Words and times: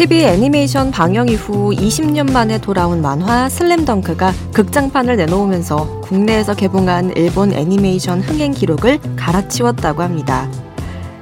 TV 0.00 0.24
애니메이션 0.24 0.90
방영 0.90 1.28
이후 1.28 1.74
20년 1.74 2.32
만에 2.32 2.58
돌아온 2.58 3.02
만화 3.02 3.50
슬램덩크가 3.50 4.32
극장판을 4.54 5.16
내놓으면서 5.16 6.00
국내에서 6.00 6.54
개봉한 6.54 7.12
일본 7.16 7.52
애니메이션 7.52 8.22
흥행 8.22 8.52
기록을 8.52 8.98
갈아치웠다고 9.16 10.02
합니다. 10.02 10.48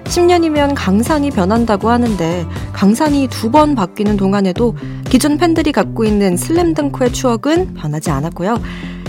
10년이면 0.09 0.73
강산이 0.75 1.31
변한다고 1.31 1.91
하는데 1.91 2.47
강산이 2.73 3.29
두 3.29 3.49
번 3.49 3.75
바뀌는 3.75 4.19
동안에도 4.19 4.77
기존 5.09 5.39
팬들이 5.39 5.73
갖고 5.73 6.05
있는 6.05 6.37
슬램덩크의 6.37 7.13
추억은 7.13 7.73
변하지 7.75 8.11
않았고요. 8.11 8.61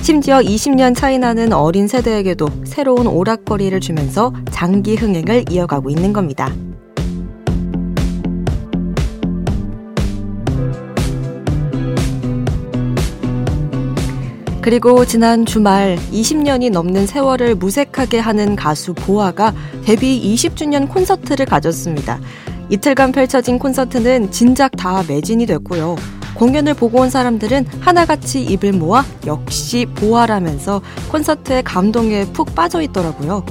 심지어 0.02 0.40
20년 0.40 0.96
차이 0.96 1.20
나는 1.20 1.52
어린 1.52 1.90
세대에게도 1.90 2.48
새로운 2.64 3.06
오락거리를 3.06 3.78
주면서 3.82 4.34
장기 4.50 4.96
흥행을 4.96 5.52
이어가고 5.52 5.90
있는 5.90 6.14
겁니다. 6.14 6.50
그리고 14.70 15.04
지난 15.04 15.48
주말 15.48 15.98
20년이 16.12 16.70
넘는 16.70 17.08
세월을 17.08 17.56
무색하게 17.56 18.20
하는 18.20 18.56
가수 18.56 18.94
보아가 18.94 19.52
데뷔 19.84 20.22
20주년 20.36 20.88
콘서트를 20.88 21.48
가졌습니다. 21.48 22.20
이틀간 22.70 23.12
펼쳐진 23.12 23.58
콘서트는 23.58 24.30
진작 24.30 24.78
다 24.78 25.04
매진이 25.08 25.48
됐고요. 25.48 25.96
공연을 26.36 26.76
보고 26.76 27.00
온 27.00 27.10
사람들은 27.10 27.66
하나같이 27.80 28.44
입을 28.44 28.74
모아 28.74 29.04
역시 29.26 29.88
보아라면서 29.96 30.84
콘서트의 31.10 31.64
감동에 31.64 32.26
푹 32.26 32.54
빠져 32.54 32.84
있더라고요. 32.84 33.44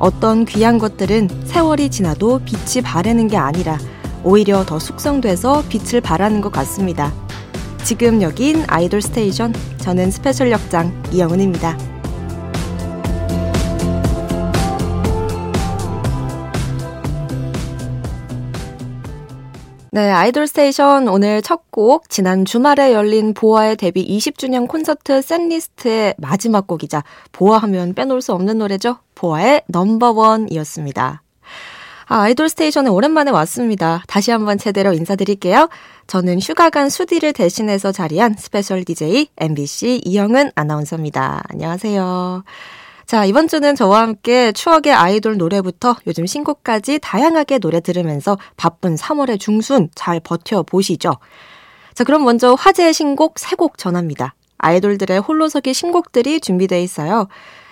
어떤 0.00 0.44
귀한 0.44 0.78
것들은 0.78 1.28
세월이 1.44 1.88
지나도 1.88 2.40
빛이 2.44 2.82
바래는 2.82 3.28
게 3.28 3.36
아니라 3.36 3.78
오히려 4.24 4.64
더 4.66 4.80
숙성돼서 4.80 5.62
빛을 5.68 6.00
발하는 6.00 6.40
것 6.40 6.50
같습니다. 6.50 7.12
지금 7.86 8.20
여긴 8.20 8.64
아이돌 8.66 9.00
스테이션. 9.00 9.54
저는 9.78 10.10
스페셜 10.10 10.50
역장 10.50 10.92
이영은입니다. 11.12 11.78
네, 19.92 20.10
아이돌 20.10 20.48
스테이션 20.48 21.06
오늘 21.06 21.40
첫 21.42 21.66
곡 21.76 22.08
지난 22.08 22.46
주말에 22.46 22.94
열린 22.94 23.34
보아의 23.34 23.76
데뷔 23.76 24.02
20주년 24.16 24.66
콘서트 24.66 25.20
setlist의 25.20 26.14
마지막 26.16 26.66
곡이자 26.66 27.04
보아 27.32 27.58
하면 27.58 27.92
빼놓을 27.92 28.22
수 28.22 28.32
없는 28.32 28.56
노래죠. 28.56 28.96
보아의 29.14 29.62
넘버원이었습니다. 29.68 31.22
아, 32.08 32.20
아이돌 32.20 32.48
스테이션에 32.48 32.88
오랜만에 32.88 33.32
왔습니다. 33.32 34.04
다시 34.06 34.30
한번 34.30 34.58
제대로 34.58 34.92
인사드릴게요. 34.92 35.68
저는 36.06 36.38
휴가 36.40 36.70
간 36.70 36.88
수디를 36.88 37.32
대신해서 37.32 37.90
자리한 37.90 38.36
스페셜 38.38 38.84
DJ 38.84 39.26
MBC 39.36 40.02
이영은 40.04 40.52
아나운서입니다. 40.54 41.42
안녕하세요. 41.48 42.44
자, 43.06 43.24
이번 43.24 43.48
주는 43.48 43.74
저와 43.74 44.02
함께 44.02 44.52
추억의 44.52 44.92
아이돌 44.92 45.36
노래부터 45.36 45.96
요즘 46.06 46.26
신곡까지 46.26 47.00
다양하게 47.02 47.58
노래 47.58 47.80
들으면서 47.80 48.38
바쁜 48.56 48.94
3월의 48.94 49.40
중순 49.40 49.88
잘 49.96 50.20
버텨보시죠. 50.20 51.16
자, 51.94 52.04
그럼 52.04 52.24
먼저 52.24 52.54
화제의 52.54 52.94
신곡 52.94 53.34
3곡 53.34 53.78
전합니다. 53.78 54.36
아이돌들의 54.58 55.18
홀로서기 55.18 55.74
신곡들이 55.74 56.40
준비되어 56.40 56.78
있어요. 56.78 57.26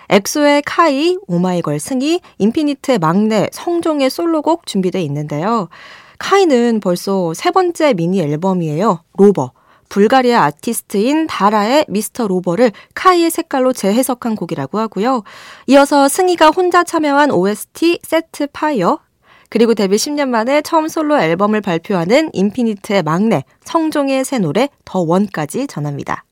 엑소의 0.09 0.63
카이, 0.65 1.17
오마이걸 1.27 1.79
승희, 1.79 2.21
인피니트의 2.37 2.99
막내 2.99 3.49
성종의 3.51 4.09
솔로곡 4.09 4.65
준비돼 4.65 5.01
있는데요. 5.03 5.69
카이는 6.19 6.79
벌써 6.79 7.33
세 7.33 7.51
번째 7.51 7.93
미니 7.93 8.21
앨범이에요. 8.21 9.03
Rover. 9.17 9.51
불가리아 9.87 10.43
아티스트인 10.45 11.27
다라의 11.27 11.85
Mr. 11.87 12.27
Rover를 12.27 12.71
카이의 12.95 13.29
색깔로 13.29 13.71
재해석한 13.71 14.35
곡이라고 14.35 14.79
하고요. 14.79 15.23
이어서 15.67 16.09
승희가 16.09 16.49
혼자 16.49 16.83
참여한 16.83 17.31
OST 17.31 17.99
Set 18.01 18.47
Fire, 18.51 18.99
그리고 19.49 19.73
데뷔 19.73 19.95
10년 19.95 20.29
만에 20.29 20.61
처음 20.63 20.87
솔로 20.87 21.17
앨범을 21.17 21.61
발표하는 21.61 22.31
인피니트의 22.33 23.03
막내 23.03 23.43
성종의 23.63 24.25
새 24.25 24.39
노래 24.39 24.69
The 24.83 24.99
One까지 24.99 25.67
전합니다. 25.67 26.24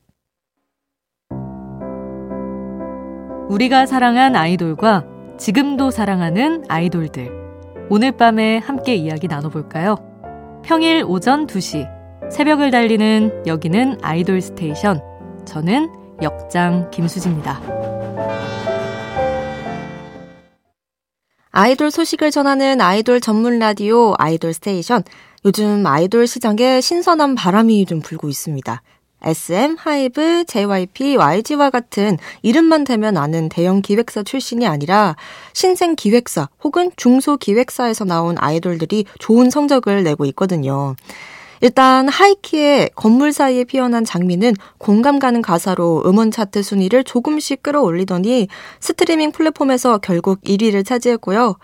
우리가 3.48 3.84
사랑한 3.84 4.36
아이돌과 4.36 5.04
지금도 5.38 5.90
사랑하는 5.90 6.64
아이돌들. 6.68 7.30
오늘 7.90 8.12
밤에 8.12 8.58
함께 8.58 8.94
이야기 8.94 9.28
나눠볼까요? 9.28 9.96
평일 10.64 11.04
오전 11.06 11.46
2시. 11.46 11.86
새벽을 12.30 12.70
달리는 12.70 13.42
여기는 13.46 13.98
아이돌 14.00 14.40
스테이션. 14.40 15.02
저는 15.44 15.90
역장 16.22 16.90
김수지입니다. 16.90 17.60
아이돌 21.50 21.90
소식을 21.90 22.30
전하는 22.30 22.80
아이돌 22.80 23.20
전문 23.20 23.58
라디오 23.58 24.14
아이돌 24.18 24.54
스테이션. 24.54 25.02
요즘 25.44 25.86
아이돌 25.86 26.26
시장에 26.26 26.80
신선한 26.80 27.34
바람이 27.34 27.84
좀 27.84 28.00
불고 28.00 28.30
있습니다. 28.30 28.82
SM, 29.24 29.76
하이브, 29.78 30.44
JYP, 30.46 31.16
YG와 31.16 31.70
같은 31.70 32.18
이름만 32.42 32.84
대면 32.84 33.16
아는 33.16 33.48
대형 33.48 33.80
기획사 33.80 34.22
출신이 34.22 34.66
아니라 34.66 35.16
신생 35.52 35.96
기획사 35.96 36.48
혹은 36.62 36.90
중소 36.96 37.38
기획사에서 37.38 38.04
나온 38.04 38.36
아이돌들이 38.38 39.06
좋은 39.18 39.50
성적을 39.50 40.04
내고 40.04 40.24
있거든요. 40.26 40.94
일단 41.60 42.08
하이키의 42.08 42.90
건물 42.94 43.32
사이에 43.32 43.64
피어난 43.64 44.04
장미는 44.04 44.54
공감 44.76 45.18
가는 45.18 45.40
가사로 45.40 46.02
음원 46.04 46.30
차트 46.30 46.62
순위를 46.62 47.04
조금씩 47.04 47.62
끌어올리더니 47.62 48.48
스트리밍 48.80 49.32
플랫폼에서 49.32 49.98
결국 49.98 50.42
1위를 50.42 50.84
차지했고요. 50.84 51.56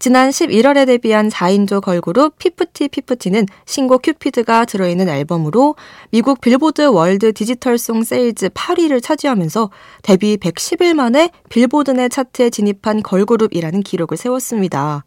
지난 0.00 0.30
11월에 0.30 0.86
데뷔한 0.86 1.28
4인조 1.28 1.80
걸그룹 1.80 2.38
피프티 2.38 2.86
피프티는 2.86 3.46
신곡 3.66 4.02
큐피드가 4.02 4.64
들어있는 4.64 5.08
앨범으로 5.08 5.74
미국 6.10 6.40
빌보드 6.40 6.82
World 6.82 7.32
Digital 7.32 7.78
Song 7.78 8.04
Sales 8.04 8.50
8위를 8.50 9.02
차지하면서 9.02 9.70
데뷔 10.02 10.36
110일 10.36 10.94
만에 10.94 11.30
빌보드 11.48 11.90
내 11.90 12.08
차트에 12.08 12.50
진입한 12.50 13.02
걸그룹이라는 13.02 13.82
기록을 13.82 14.16
세웠습니다. 14.16 15.04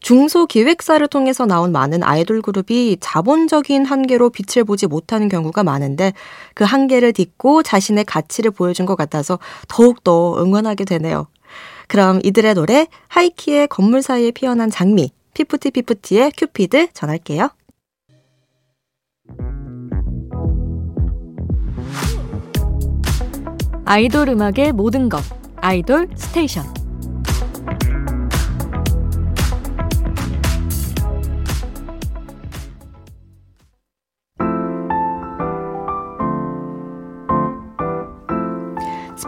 중소기획사를 0.00 1.06
통해서 1.08 1.46
나온 1.46 1.72
많은 1.72 2.02
아이돌 2.02 2.42
그룹이 2.42 2.98
자본적인 3.00 3.86
한계로 3.86 4.28
빛을 4.28 4.64
보지 4.64 4.86
못하는 4.88 5.28
경우가 5.28 5.64
많은데 5.64 6.12
그 6.54 6.64
한계를 6.64 7.14
딛고 7.14 7.62
자신의 7.62 8.04
가치를 8.04 8.50
보여준 8.50 8.84
것 8.84 8.94
같아서 8.94 9.38
더욱더 9.68 10.40
응원하게 10.40 10.84
되네요. 10.84 11.28
그럼 11.88 12.20
이들의 12.22 12.54
노래 12.54 12.86
하이키의 13.08 13.68
건물 13.68 14.02
사이에 14.02 14.30
피어난 14.30 14.70
장미, 14.70 15.10
피프티 15.34 15.72
피프티의 15.72 16.32
큐피드 16.36 16.92
전할게요. 16.92 17.50
아이돌 23.84 24.28
음악의 24.28 24.72
모든 24.74 25.08
것 25.08 25.22
아이돌 25.56 26.10
스테이션 26.14 26.77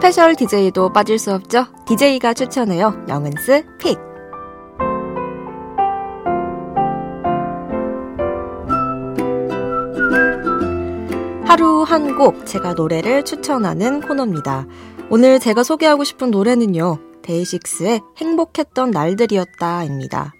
스페셜 0.01 0.35
DJ도 0.35 0.91
빠질 0.93 1.19
수 1.19 1.31
없죠. 1.31 1.67
DJ가 1.85 2.33
추천해요. 2.33 3.05
영은스 3.07 3.63
픽. 3.77 3.99
하루 11.45 11.83
한 11.83 12.15
곡 12.17 12.45
제가 12.45 12.73
노래를 12.73 13.23
추천하는 13.25 14.01
코너입니다. 14.01 14.65
오늘 15.09 15.39
제가 15.39 15.63
소개하고 15.63 16.03
싶은 16.03 16.31
노래는요. 16.31 16.97
데이식스의 17.23 18.01
행복했던 18.17 18.91
날들이었다입니다. 18.91 20.33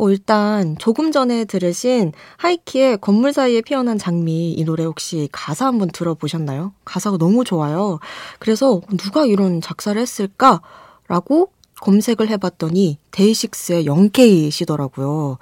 어, 0.00 0.08
일단 0.08 0.78
조금 0.78 1.12
전에 1.12 1.44
들으신 1.44 2.12
하이키의 2.38 3.02
건물 3.02 3.34
사이에 3.34 3.60
피어난 3.60 3.98
장미 3.98 4.50
이 4.52 4.64
노래 4.64 4.82
혹시 4.82 5.28
가사 5.30 5.66
한번 5.66 5.90
들어보셨나요? 5.90 6.72
가사가 6.86 7.18
너무 7.18 7.44
좋아요. 7.44 7.98
그래서 8.38 8.80
누가 8.96 9.26
이런 9.26 9.60
작사를 9.60 10.00
했을까라고 10.00 11.52
검색을 11.82 12.30
해봤더니 12.30 12.98
데이식스의 13.10 13.84
영케이시더라고요. 13.84 15.36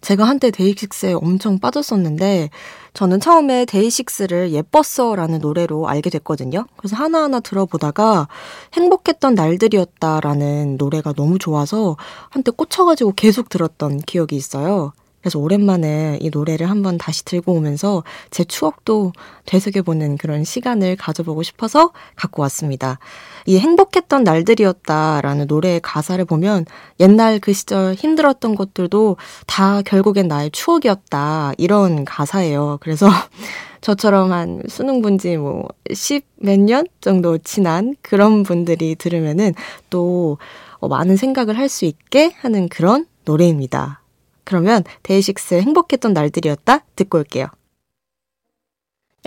제가 0.00 0.24
한때 0.24 0.50
데이식스에 0.50 1.12
엄청 1.12 1.58
빠졌었는데 1.58 2.50
저는 2.94 3.20
처음에 3.20 3.64
데이식스를 3.66 4.52
예뻤어라는 4.52 5.38
노래로 5.38 5.88
알게 5.88 6.10
됐거든요. 6.10 6.66
그래서 6.76 6.96
하나하나 6.96 7.40
들어보다가 7.40 8.28
행복했던 8.74 9.34
날들이었다라는 9.34 10.76
노래가 10.76 11.12
너무 11.12 11.38
좋아서 11.38 11.96
한때 12.30 12.50
꽂혀가지고 12.50 13.12
계속 13.12 13.48
들었던 13.48 13.98
기억이 13.98 14.36
있어요. 14.36 14.92
그래서 15.20 15.38
오랜만에 15.38 16.18
이 16.20 16.30
노래를 16.30 16.70
한번 16.70 16.96
다시 16.98 17.24
들고 17.24 17.52
오면서 17.52 18.04
제 18.30 18.42
추억도 18.44 19.12
되새겨보는 19.46 20.16
그런 20.16 20.44
시간을 20.44 20.96
가져보고 20.96 21.42
싶어서 21.42 21.92
갖고 22.16 22.42
왔습니다. 22.42 22.98
이 23.46 23.58
행복했던 23.58 24.24
날들이었다라는 24.24 25.46
노래의 25.46 25.80
가사를 25.80 26.24
보면 26.24 26.64
옛날 27.00 27.38
그 27.38 27.52
시절 27.52 27.94
힘들었던 27.94 28.54
것들도 28.54 29.16
다 29.46 29.82
결국엔 29.82 30.28
나의 30.28 30.50
추억이었다. 30.52 31.52
이런 31.58 32.04
가사예요. 32.04 32.78
그래서 32.80 33.08
저처럼 33.82 34.32
한 34.32 34.62
수능 34.68 35.00
본지 35.02 35.36
뭐, 35.36 35.66
10 35.92 36.24
몇 36.42 36.58
년 36.58 36.86
정도 37.00 37.36
지난 37.38 37.94
그런 38.02 38.42
분들이 38.42 38.94
들으면은 38.94 39.54
또 39.90 40.38
어, 40.78 40.88
많은 40.88 41.16
생각을 41.16 41.56
할 41.58 41.68
수 41.68 41.84
있게 41.84 42.32
하는 42.40 42.68
그런 42.68 43.06
노래입니다. 43.26 43.99
그러면 44.44 44.84
데이식스의 45.02 45.62
행복했던 45.62 46.12
날들이었다 46.12 46.84
듣고 46.96 47.18
올게요. 47.18 47.46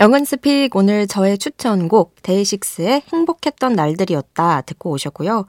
영은 0.00 0.24
스픽 0.24 0.74
오늘 0.74 1.06
저의 1.06 1.38
추천곡 1.38 2.16
데이식스의 2.22 3.04
행복했던 3.12 3.74
날들이었다 3.74 4.62
듣고 4.62 4.90
오셨고요. 4.90 5.46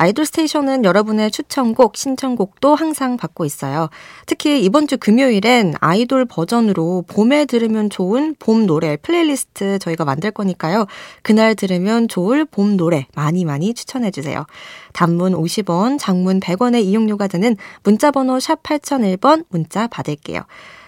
아이돌 0.00 0.26
스테이션은 0.26 0.84
여러분의 0.84 1.32
추천곡, 1.32 1.96
신청곡도 1.96 2.76
항상 2.76 3.16
받고 3.16 3.44
있어요. 3.44 3.90
특히 4.26 4.62
이번 4.62 4.86
주 4.86 4.96
금요일엔 4.96 5.74
아이돌 5.80 6.24
버전으로 6.24 7.02
봄에 7.08 7.46
들으면 7.46 7.90
좋은 7.90 8.36
봄 8.38 8.64
노래 8.66 8.96
플레이리스트 8.96 9.80
저희가 9.80 10.04
만들 10.04 10.30
거니까요. 10.30 10.86
그날 11.22 11.56
들으면 11.56 12.06
좋을 12.06 12.44
봄 12.44 12.76
노래 12.76 13.08
많이 13.16 13.44
많이 13.44 13.74
추천해 13.74 14.12
주세요. 14.12 14.46
단문 14.92 15.32
50원, 15.32 15.98
장문 15.98 16.38
100원의 16.38 16.84
이용료가 16.84 17.26
드는 17.26 17.56
문자 17.82 18.12
번호 18.12 18.38
샵 18.38 18.62
8001번 18.62 19.46
문자 19.48 19.88
받을게요. 19.88 20.42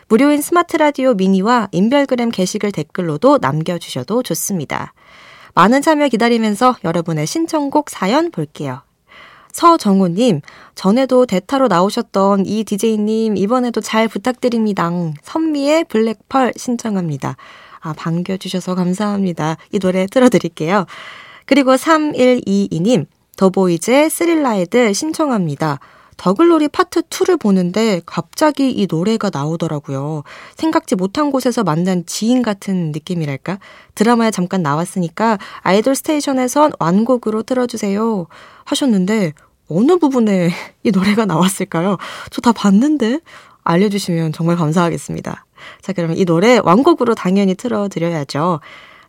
무료인 0.06 0.40
스마트 0.40 0.76
라디오 0.76 1.14
미니와 1.14 1.66
인별그램 1.72 2.30
게시글 2.30 2.70
댓글로도 2.70 3.38
남겨주셔도 3.38 4.22
좋습니다. 4.22 4.94
많은 5.56 5.82
참여 5.82 6.06
기다리면서 6.10 6.76
여러분의 6.84 7.26
신청곡 7.26 7.90
사연 7.90 8.30
볼게요. 8.30 8.82
서정우님, 9.52 10.40
전에도 10.74 11.26
대타로 11.26 11.68
나오셨던 11.68 12.46
이 12.46 12.64
DJ님, 12.64 13.36
이번에도 13.36 13.80
잘 13.80 14.08
부탁드립니다. 14.08 14.90
선미의 15.22 15.84
Black 15.84 16.19
Pearl 16.19 16.54
신청합니다. 16.56 17.36
아, 17.80 17.92
반겨주셔서 17.94 18.74
감사합니다. 18.74 19.56
이 19.72 19.78
노래 19.78 20.06
틀어드릴게요. 20.06 20.86
그리고 21.46 21.74
3122님, 21.74 23.06
더보이즈의 23.36 24.10
Thrill 24.10 24.59
Ride 24.59 24.92
신청합니다. 24.92 25.80
더글로리 26.20 26.68
파트 26.68 27.00
2를 27.00 27.40
보는데 27.40 28.02
갑자기 28.04 28.70
이 28.70 28.86
노래가 28.86 29.30
나오더라고요. 29.32 30.22
생각지 30.54 30.94
못한 30.94 31.30
곳에서 31.30 31.64
만난 31.64 32.04
지인 32.04 32.42
같은 32.42 32.92
느낌이랄까? 32.92 33.58
드라마에 33.94 34.30
잠깐 34.30 34.62
나왔으니까 34.62 35.38
아이돌 35.62 35.94
스테이션에선 35.94 36.72
완곡으로 36.78 37.42
틀어주세요. 37.42 38.26
하셨는데 38.66 39.32
어느 39.70 39.96
부분에 39.96 40.50
이 40.84 40.90
노래가 40.90 41.24
나왔을까요? 41.24 41.96
저 42.28 42.42
다 42.42 42.52
봤는데 42.52 43.20
알려주시면 43.64 44.32
정말 44.32 44.56
감사하겠습니다. 44.56 45.46
자, 45.80 45.92
그러면 45.94 46.18
이 46.18 46.26
노래 46.26 46.58
완곡으로 46.58 47.14
당연히 47.14 47.54
틀어드려야죠. 47.54 48.60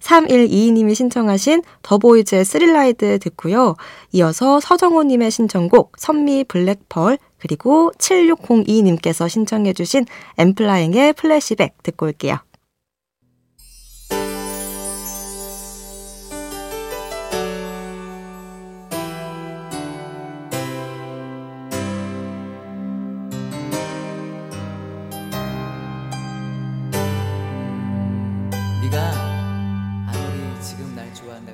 3122님이 0.02 0.96
신청하신 0.96 1.64
더보이즈의 1.84 2.44
Thrill 2.46 2.90
Ride 2.90 3.20
듣고요. 3.20 3.76
이어서 4.12 4.60
서정호님의 4.60 5.32
신청곡 5.32 5.94
선미 5.98 6.46
Black 6.46 6.82
Pearl 6.82 7.18
그리고 7.40 7.92
7602님께서 7.98 9.30
신청해주신 9.30 10.06
엠플라잉의 10.38 11.14
플래시백 11.14 11.82
듣고 11.84 12.08
올게요. 12.08 12.38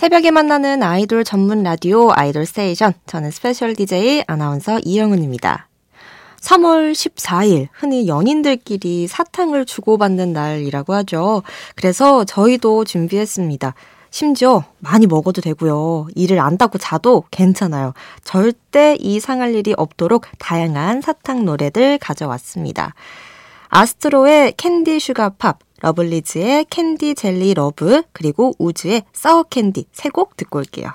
새벽에 0.00 0.30
만나는 0.30 0.82
아이돌 0.82 1.24
전문 1.24 1.62
라디오 1.62 2.10
아이돌 2.10 2.46
스테이션. 2.46 2.94
저는 3.04 3.30
special 3.30 3.74
DJ 3.74 4.24
아나운서 4.26 4.78
이영은입니다. 4.82 5.68
3월 6.40 6.92
14일, 6.92 7.68
흔히 7.70 8.08
연인들끼리 8.08 9.06
사탕을 9.06 9.66
주고받는 9.66 10.32
날이라고 10.32 10.94
하죠. 10.94 11.42
그래서 11.76 12.24
저희도 12.24 12.86
준비했습니다. 12.86 13.74
심지어 14.08 14.64
많이 14.78 15.06
먹어도 15.06 15.42
되고요. 15.42 16.06
이를 16.14 16.40
안 16.40 16.56
닦고 16.56 16.78
자도 16.78 17.24
괜찮아요. 17.30 17.92
절대 18.24 18.96
이 18.98 19.20
상할 19.20 19.54
일이 19.54 19.74
없도록 19.76 20.24
다양한 20.38 21.02
사탕 21.02 21.44
노래들 21.44 21.98
가져왔습니다. 21.98 22.94
아스트로의 23.68 24.54
Candy 24.56 24.98
Sugar 24.98 25.34
Pop, 25.38 25.58
러블리즈의 25.80 26.66
Candy 26.70 27.14
Jelly 27.14 27.54
Love, 27.54 28.02
그리고 28.12 28.52
우즈의 28.58 29.02
Sour 29.12 29.42
Candy 29.44 29.86
세 29.92 30.08
곡 30.10 30.36
듣고 30.36 30.58
올게요. 30.58 30.90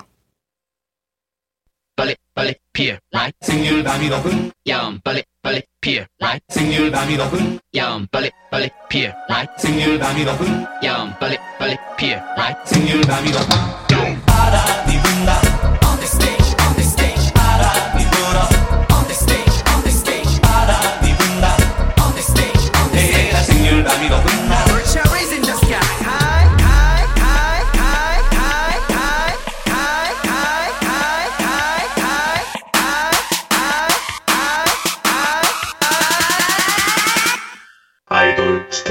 빨리 1.95 2.13
빨리 2.33 2.53
피어 2.73 2.97
라이 3.11 3.31
생률 3.39 3.81
밤이 3.83 4.09
높은 4.09 4.51
야음 4.67 4.99
빨리 5.01 5.23
빨리 5.41 5.61
피어 5.79 6.03
라이 6.19 6.37
생률 6.49 6.91
밤이 6.91 7.15
높은 7.15 7.57
야음 7.73 8.07
빨리 8.11 8.29
빨리 8.51 8.69
피어 8.89 9.13
라이 9.29 9.45
생률 9.57 9.97
밤이 9.97 10.25
높은 10.25 10.65
야음 10.83 11.13
빨리 11.19 11.37
빨리 11.57 11.77
피어 11.97 12.17
라이 12.35 12.53
생률 12.65 12.99
밤이 13.01 13.31
높은 13.31 14.21
바람이 14.25 14.91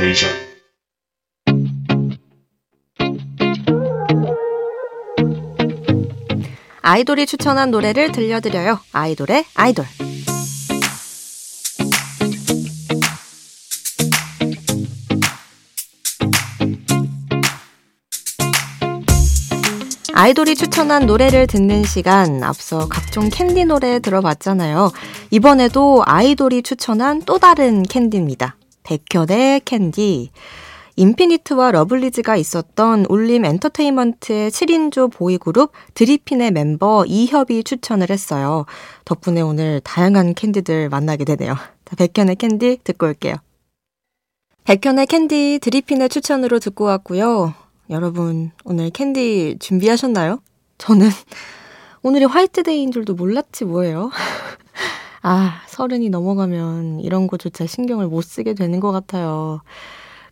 스테이션 0.04 0.30
아이돌이 6.82 7.24
추천한 7.24 7.70
노래를 7.70 8.12
들려드려요. 8.12 8.78
아이돌의 8.92 9.46
아이돌. 9.54 9.86
아이돌이 20.12 20.54
추천한 20.54 21.06
노래를 21.06 21.46
듣는 21.46 21.84
시간 21.84 22.42
앞서 22.42 22.88
각종 22.88 23.30
캔디 23.30 23.64
노래 23.64 23.98
들어봤잖아요. 23.98 24.92
이번에도 25.30 26.02
아이돌이 26.04 26.62
추천한 26.62 27.22
또 27.24 27.38
다른 27.38 27.82
캔디입니다. 27.82 28.56
백현의 28.84 29.62
캔디. 29.64 30.30
인피니트와 30.96 31.72
러블리즈가 31.72 32.36
있었던 32.36 33.06
울림 33.08 33.44
엔터테인먼트의 33.44 34.50
7인조 34.50 35.12
보이그룹 35.12 35.72
드리핀의 35.94 36.52
멤버 36.52 37.04
이협이 37.04 37.64
추천을 37.64 38.10
했어요. 38.10 38.64
덕분에 39.04 39.40
오늘 39.40 39.80
다양한 39.80 40.34
캔디들 40.34 40.88
만나게 40.88 41.24
되네요. 41.24 41.56
백현의 41.96 42.36
캔디 42.36 42.78
듣고 42.84 43.06
올게요. 43.06 43.34
백현의 44.64 45.06
캔디 45.06 45.58
드리핀의 45.60 46.08
추천으로 46.08 46.60
듣고 46.60 46.84
왔고요. 46.84 47.54
여러분, 47.90 48.52
오늘 48.64 48.90
캔디 48.90 49.56
준비하셨나요? 49.58 50.40
저는 50.78 51.10
오늘이 52.02 52.24
화이트데이인 52.24 52.92
줄도 52.92 53.14
몰랐지 53.14 53.64
뭐예요. 53.64 54.10
아, 55.26 55.62
서른이 55.68 56.10
넘어가면 56.10 57.00
이런 57.00 57.26
거조차 57.26 57.66
신경을 57.66 58.08
못 58.08 58.20
쓰게 58.20 58.52
되는 58.52 58.78
것 58.78 58.92
같아요. 58.92 59.62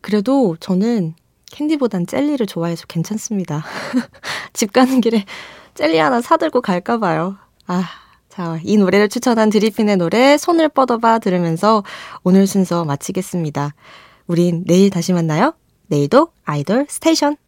그래도 0.03 0.55
저는 0.61 1.15
캔디보단 1.51 2.07
젤리를 2.07 2.45
좋아해서 2.47 2.87
괜찮습니다. 2.87 3.65
집 4.53 4.75
가는 4.75 5.01
길에 5.01 5.25
젤리 5.73 5.97
하나 5.97 6.21
사들고 6.21 6.61
갈까봐요. 6.61 7.37
아, 7.67 7.85
자, 8.29 8.59
이 8.65 8.77
노래를 8.77 9.09
추천한 9.09 9.49
드리핀의 9.49 9.97
노래 9.97 10.37
손을 10.37 10.69
뻗어봐 10.69 11.21
들으면서 11.21 11.83
오늘 12.23 12.47
순서 12.47 12.85
마치겠습니다. 12.85 13.75
우린 14.27 14.63
내일 14.67 14.91
다시 14.91 15.15
만나요. 15.15 15.55
내일도 15.87 16.29
아이돌 16.45 16.85
스테이션. 16.91 17.42